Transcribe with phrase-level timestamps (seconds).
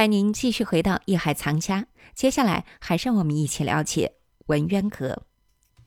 [0.00, 1.82] 欢迎您继续回到《艺海藏家》，
[2.14, 4.14] 接下来还是让我们一起了解
[4.46, 5.24] 文渊阁。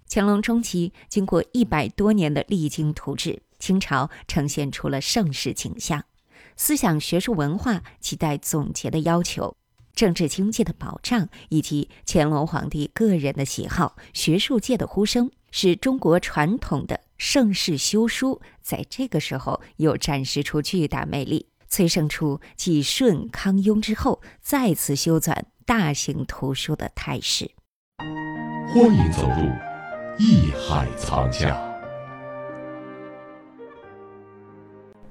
[0.08, 6.04] 乾隆中期，经过一百多年的励精图治，清朝呈现出了盛世景象。
[6.55, 9.57] 思想、学术、文化期待总结的要求，
[9.96, 21.48] 政治经济的保障，以及乾隆皇帝个人的喜好、学术界的呼声，使中国传统的盛世修书在这个时候又展示出巨大魅力。
[21.73, 25.35] 催生出继顺康雍之后再次修纂
[25.66, 27.49] 大型图书的态势。
[28.68, 29.49] 欢迎走入
[30.20, 31.59] 艺海藏家。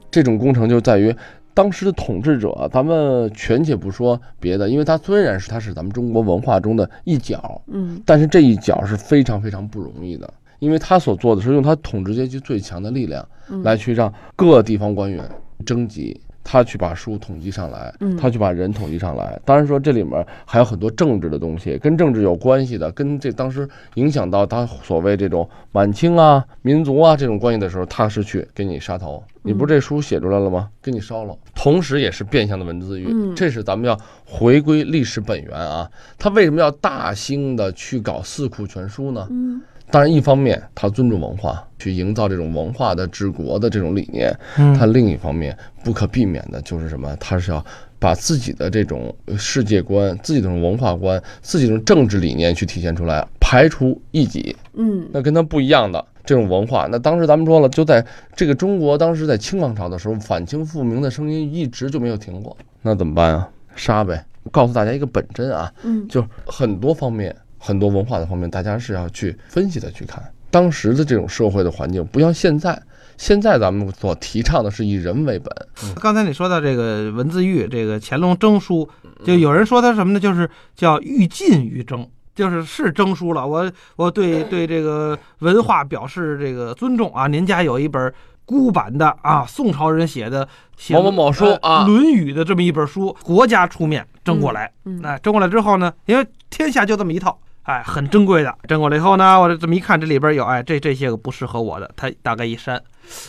[0.09, 1.12] 这种工程就在于
[1.52, 13.29] 当时的统治者，咱们权且不说别的，因为他虽然是他是咱们中国文化中的一角，嗯，但是这一角是非常非常不容易的，因为他所做的是用他统治阶级最强的力量
[13.65, 15.29] 来去让各地方官员
[15.66, 16.21] 征集。
[16.45, 19.41] 他去把书统计上来，他去把人统计上来。
[19.45, 29.23] 当然说这里面还有很多政治的东西，跟政治有关系的，跟这当时影响到他所谓这种满清啊、民族啊这种关系的时候，他是去给你杀头。
[29.45, 30.68] 你不是这书写出来了吗？
[30.80, 31.37] 给你烧了。
[31.54, 33.34] 同时也是变相的文字狱。
[33.34, 35.90] 这是咱们要回归历史本源啊。
[36.16, 39.27] 他为什么要大兴的去搞四库全书呢？
[39.30, 39.60] 嗯。
[39.93, 44.32] 当然，一方面他尊重文化，去营造这种文化的治国的这种理念；
[44.76, 47.15] 他另一方面不可避免的就是什么？
[47.21, 47.62] 他是要
[47.99, 54.57] 把自己的这种世界观、自己的文化观、自己的政治理念去体现出来，排除异己。
[54.73, 58.02] 嗯，那跟他不一样的这种文化，那当时咱们说了，就在
[58.34, 62.56] 这个中国，当时在清王朝的时候，反清复明的声音一直就没有停过。
[62.80, 63.49] 那怎么办啊？
[63.77, 64.25] 杀呗！
[64.50, 67.37] 告诉大家一个本真啊，嗯，就很多方面。
[67.65, 72.82] 很多文化的方面，大家是要去分析的去看当时的这种社会的环境，不像现在。
[73.19, 75.55] 现在咱们所提倡的是以人为本。
[76.00, 78.88] 刚才你说到这个文字狱，这个乾隆征书，
[79.25, 80.19] 就有人说他什么呢？
[80.19, 83.47] 就是叫欲禁于征，就是是征书了。
[83.47, 87.29] 我我对对这个文化表示这个尊重啊。
[87.29, 88.12] 您家有一本
[88.44, 90.49] 孤版的啊，宋朝人写的
[90.91, 94.73] 某某某书啊，《论语》的这么一本书，国家出面征过来。
[94.83, 97.39] 那征过来之后呢，因为天下就这么一套。
[97.65, 102.83] 哎，很珍贵的，珍过了以后呢，我这么一看，这里边有哎，这这些个不适合我的，他大概一删，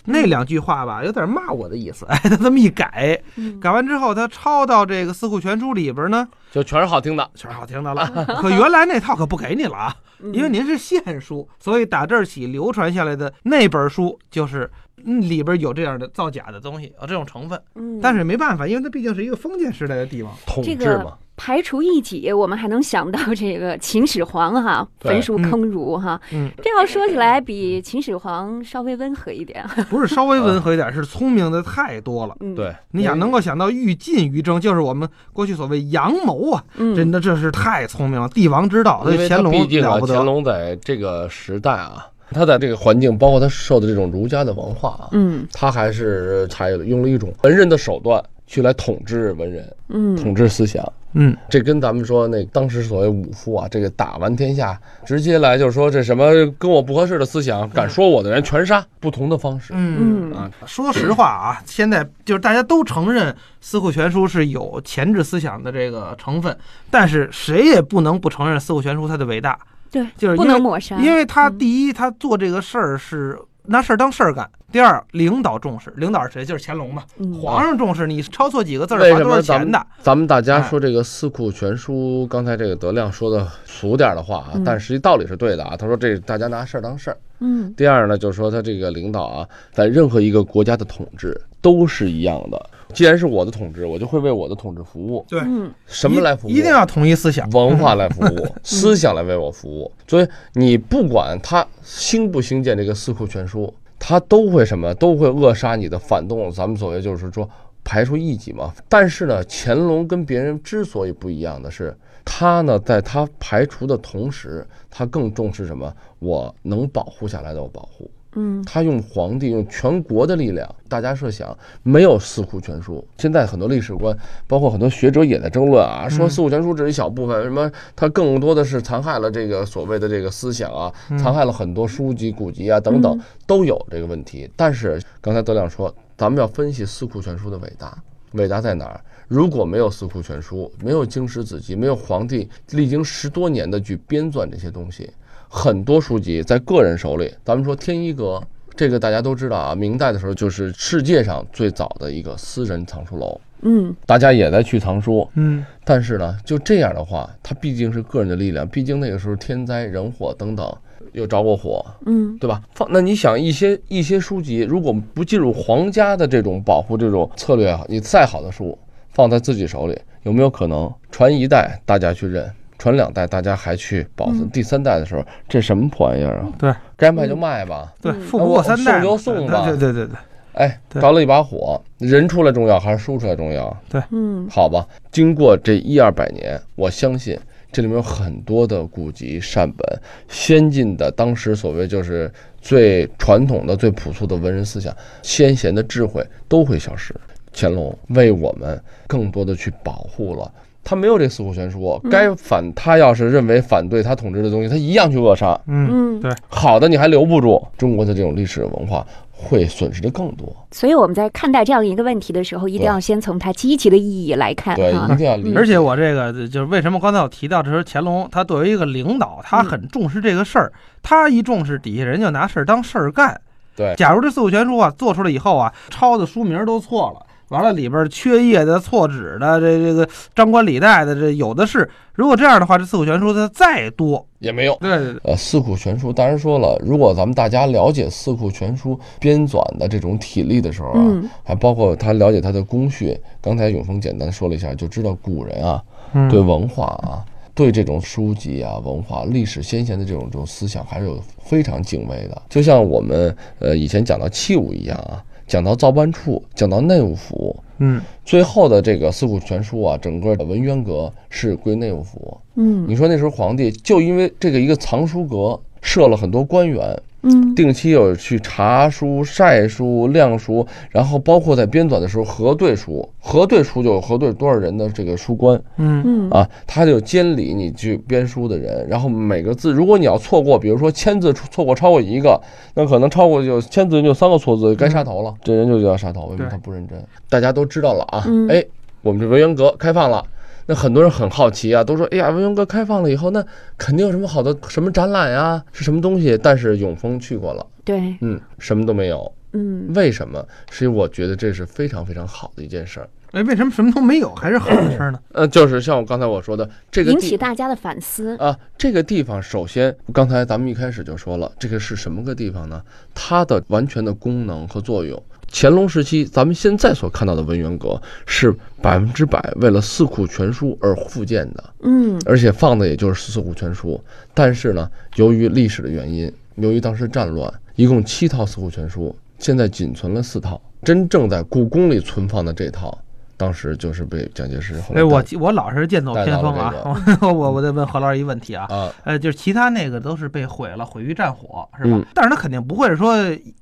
[0.06, 2.06] 那两句话吧，有点骂我的意思。
[2.08, 3.22] 哎， 他这么一改，
[3.62, 8.08] 改完之后，他抄到这个《四库全书》里边呢，就全是好听的，全是好听的了。
[8.42, 9.96] 可原来那套可不给你了啊，
[10.34, 14.70] 因为您是现书，所以打这儿起流传下来的那本书，就是
[15.04, 17.60] 里边有这样的造假的东西，有这种成分。
[17.76, 21.14] 嗯，但是没办法，因为它毕竟是一个封建时代的帝王，统治嘛。
[21.36, 26.22] 排除异己，我们还能想到这个秦始皇哈，焚书坑儒哈。
[26.32, 29.66] 嗯，这要说起来，比秦始皇稍微温和一点。
[29.90, 32.38] 不是稍微温和一点，是聪明的太多了。
[32.56, 36.64] 对，你想能够想到欲禁于争，就是我们过去所谓阳谋啊，
[36.96, 38.30] 真的这是太聪明了。
[38.30, 50.84] 帝王之道，因为乾隆毕竟啊，乾隆在这个时代啊，他在这个环境，包括他受的这种儒家的文化啊，嗯，他还是采用了一种文人的手段去来统治文人，嗯，统治思想。
[51.16, 54.76] 嗯，这跟咱们说那当时所谓武夫啊，这个打完天下，
[55.06, 59.74] 直接来就是说这什么跟我不合适的思想，敢说我的人全杀，不同的方式。
[59.76, 63.32] 嗯啊，说实话啊，现在就是大家都承认
[63.62, 66.58] 《四库全书》是有前置思想的这个成分，
[66.90, 69.56] 但是谁也不能不承认《四库全书》它的伟大。
[69.94, 73.40] 对，就是不能抹杀，因为他第一，他做这个事儿是。
[73.66, 74.46] 拿事儿当事儿干。
[74.74, 76.44] 第二，领导重视，领导是谁？
[76.44, 77.02] 就是乾隆嘛。
[77.42, 79.88] 皇上重视你抄错几个字，罚多少钱的？
[80.02, 85.78] 咱们大家说这个《四库全书》，刚才这个德亮说的俗点的话啊，但实际道理是对的啊。
[85.78, 87.18] 他说这大家拿事儿当事儿。
[87.40, 87.74] 嗯。
[87.78, 92.70] 第二呢，就是说他这个领导啊，在任何一个国家的统治都是一样的。
[92.94, 95.26] 既然是我的统治，我就会为我的统治服务。
[95.28, 95.42] 对，
[95.86, 96.50] 什么来服务？
[96.52, 99.92] 一定要统一思想、文化来服务， 思想来为我服务。
[100.08, 103.66] 所以你不管他兴不兴建这个《四库全书》。
[104.06, 104.94] 他都会什么？
[104.96, 106.52] 都会扼杀你的反动。
[106.52, 107.50] 咱们所谓就是说
[107.86, 108.74] 排除异己嘛。
[108.90, 111.96] 但是呢，乾隆跟别人之所以不一样的是，
[112.26, 115.90] 他呢在他排除的同时，他更重视什么？
[116.20, 118.12] 我能保护下来的我保护。
[118.36, 123.06] 嗯，他用皇帝用全国的力量，大家设想，没有四库全书。
[123.18, 124.16] 现在很多历史观，
[124.48, 134.50] 包括很多学者也在争论啊，说四库全书只是一小部分，什么它更多的是残害了这个所谓的这个思想啊，残害了很多书籍古籍啊等等，都有这个问题。
[134.56, 137.98] 但是刚才德亮说，咱们要分析四库全书的伟大，
[138.34, 139.00] 伟大在哪儿？
[139.28, 145.10] 如果没有四库全书，没有经史子集，没有皇帝历经十多年的去编纂这些东西。
[145.56, 148.42] 很多书籍在个人手里，咱们说天一阁，
[148.76, 149.76] 这个大家都知道啊。
[149.76, 153.96] 明代的时候就是世界上最早的一个私人藏书楼，嗯。
[154.08, 155.64] 大家也在去藏书，嗯。
[155.86, 160.76] 但是呢，就这样的话，它毕竟是个人的力量，毕竟那个时候天灾人祸等等，
[161.12, 162.36] 又着过火，嗯。
[162.40, 162.60] 对吧？
[162.74, 168.76] 放那你想一些一些书籍，如果不进入皇家的这种保护这种策略啊，你再好的书
[169.12, 172.52] 放在自己手里，有没有可能传一代大家去认，
[172.84, 176.52] 传两代大家还去保存，嗯第三代的时候这什么破玩意儿啊？
[176.60, 177.94] 对，该卖就卖吧。
[178.02, 180.16] 对，嗯富不过三代，送就送吧对对对对
[180.56, 183.74] 哎，对着了一把火，人出来重要还是书出来重要？
[183.88, 187.40] 对嗯好吧，经过这一二百年，我相信
[187.72, 197.16] 这里面有很多的古籍、善本、先进的，当时所谓就是最传统的、最朴素的文人思想、先贤的智慧都会消失。
[197.56, 198.78] 乾隆为我们
[199.08, 200.52] 更多的去保护了。
[200.84, 205.58] 他没有这四库全书，该反他要是认为反对他统治的东西，他一样去扼杀。
[205.68, 210.54] 嗯嗯，对好的你还留不住，中国的这种历史文化会损失的更多。
[210.72, 215.16] 所以我们在看待这样一个问题的时候，一定要先从它积极的意义来看对，啊一。
[215.16, 215.58] 定要理解。
[215.58, 220.72] 而且我这个就是为什么刚才我提到，这时候乾隆他作为一个领导，他嗯很重视这个事儿，
[221.02, 223.40] 他一重视，底下人就拿事儿当事儿干。
[223.76, 227.26] 对假如这四库全书啊做出来以后啊，抄的书名都错了。
[227.54, 231.88] 完了，里边缺页的、错纸的，这这个张冠李戴的，这有的是。
[232.16, 234.78] 如果这样的话，这四库全书它再多，也没用。
[234.82, 245.84] 对对对，呃，四库全书，当然说了，如果咱们大家了解四库全书编纂的这种体力的时候啊，嗯还包括他了解它的工序，刚才永峰简单说了一下，就知道古人啊
[246.14, 247.26] 嗯对文化啊，
[247.56, 252.40] 对这种书籍啊、文化、历史先贤的这种这种思想，还是有非常敬畏的。
[252.48, 255.18] 就像我们呃以前讲到器物一样啊，
[255.54, 262.36] 讲到造办处，讲到内务府，嗯最后的这个四库全书啊，整个的文渊阁是归内务府。
[262.56, 267.56] 嗯你说那时候皇帝就因为这个一个藏书阁设了很多官员，嗯。
[267.56, 275.62] 定期有去查书、晒书、晾书，然后包括在编纂的时候核对书，核对书就有核对多少人的这个书官。
[275.78, 276.04] 嗯。
[276.06, 276.30] 嗯。
[276.30, 282.40] 啊，他就监理你去编书的人，然后每个字，如果你要错过，比如说签字错过超过一个，
[282.76, 286.98] 那可能超过就签字就三个错字，该杀头了，这人就叫杀头，为什么他不认真？
[287.30, 288.24] 大家都知道了啊。
[288.28, 288.64] 嗯，哎，
[289.02, 290.24] 我们这文渊阁开放了。
[290.66, 293.46] 那很多人很好奇啊，都说：“哎呀，文渊阁开放了以后，那
[293.78, 299.32] 肯定有什么好的什么展览呀，是什么东西？”但是永丰去过了，对，嗯，什么都没有。
[299.56, 300.44] 嗯为什么？
[300.72, 303.08] 是因为我觉得这是非常非常好的一件事儿。
[303.34, 305.20] 哎，为什么什么都没有，还是好的事儿呢？
[305.32, 308.38] 呃，就是像我刚才我说的，这个引起大家的反思。
[308.38, 312.80] 啊，这个地方首先，刚才咱们一开始就说了，这个是什么个地方呢？
[313.16, 315.20] 它的完全的功能和作用。
[315.52, 324.00] 乾隆时期，咱们现在所看到的文渊阁是百分之百为了四库全书而复建的，嗯而且放的也就是四库全书。
[324.36, 330.62] 但是呢，由于历史的原因，由于当时战乱，一共七套四库全书，现在仅存了四套。
[330.84, 332.98] 真正在故宫里存放的这套，
[333.44, 336.74] 当时就是被蒋介石后来哎，我我老是剑走偏锋啊！
[337.22, 341.98] 我我我得问何老师一个问题啊，啊，呃，就是其他那个都是被毁了，毁于战火，是吧？
[341.98, 343.16] 嗯但是他肯定不会是说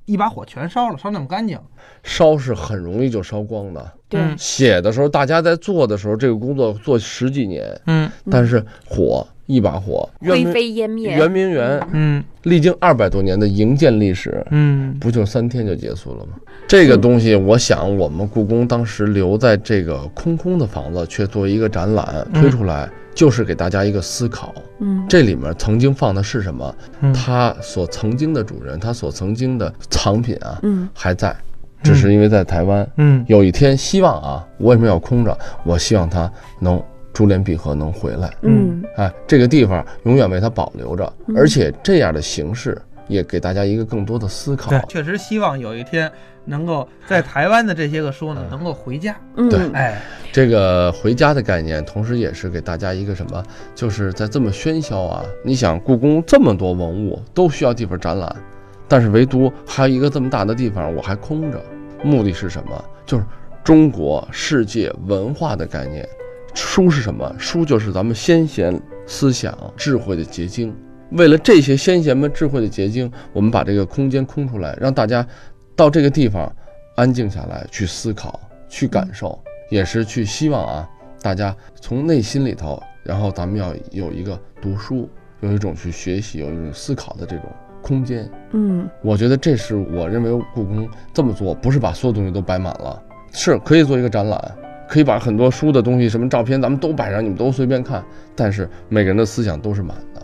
[0.06, 1.60] 一把火全烧了，烧那么干净。
[2.04, 3.92] 烧是很容易就烧光的。
[4.08, 11.10] 对嗯写的时候，大家在做的时候，这个工作做十几年，嗯但是火一把火，圆灰明飞烟灭。
[11.10, 16.34] 圆明园嗯历经二百多年的营建历史，嗯不就三天就结束了吗？
[16.68, 26.76] 这个东西，我想我们故宫当时留在这个空空的房子，却作为一个展览推出来，就是给大家一个思考：嗯这里面曾经放的是什么？
[27.02, 31.36] 嗯它所曾经的主人，它所曾经的藏品啊，嗯还在，
[31.84, 32.88] 只是因为在台湾。
[32.98, 35.38] 嗯有一天，希望啊，我为什么要空着？
[35.64, 36.82] 我希望它能
[37.14, 38.34] 珠联璧合，能回来。
[38.42, 44.70] 嗯哎，这个地方永远为它保留着，嗯而且这样的形式也给大家一个更多的思考。
[44.70, 46.12] 对，确实希望有一天
[46.46, 49.16] 能够在台湾的这些个书呢，能够回家。
[49.36, 50.02] 对嗯哎，
[50.32, 53.44] 这个回家的概念，同时也是给大家一个什么？
[53.76, 58.36] 就是在这么喧嚣啊，你想故宫这么多文物都需要地方展览，
[58.88, 61.62] 但是唯独还有一个这么大的地方我还空着，
[62.04, 62.86] 目的是什么？
[63.06, 63.26] 就是
[63.64, 66.08] 中国世界文化的概念。
[66.54, 67.34] 书是什么？
[67.38, 70.76] 书就是咱们先贤思想智慧的结晶。
[71.12, 75.26] 为了这些先贤们智慧的结晶，我们把这个空间空出来，让大家
[75.76, 76.50] 到这个地方
[76.96, 78.40] 安静下来，去思考，
[78.70, 79.38] 去感受，
[79.70, 80.90] 也是去希望啊，
[81.22, 85.10] 大家从内心里头，然后咱们要有一个读书，
[85.42, 87.46] 有一种去学习，有一种思考的这种
[87.82, 88.30] 空间。
[88.54, 93.04] 嗯我觉得这是我认为故宫这么做，不是把所有东西都摆满了，
[93.34, 94.58] 是可以做一个展览，
[94.92, 98.04] 可以把很多书的东西、什么照片，咱们都摆上，你们都随便看，
[98.36, 100.22] 但是每个人的思想都是满的。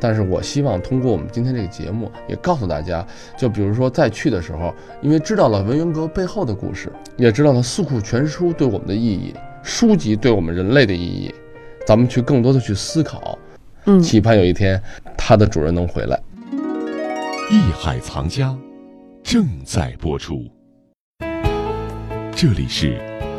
[0.00, 3.06] 但是我希望通过我们今天这个节目，也告诉大家，
[3.36, 9.32] 就比如说在去的时候，因为知道了文渊阁背后的故事，也知道了《四库全书》对我们的意义，
[9.62, 11.32] 书籍对我们人类的意义，
[11.86, 13.38] 咱们去更多的去思考，
[13.84, 14.82] 嗯，期盼有一天
[15.16, 16.20] 它的主人能回来。
[17.52, 18.52] 艺海藏家
[19.22, 20.42] 正在播出，
[22.34, 23.00] 这里是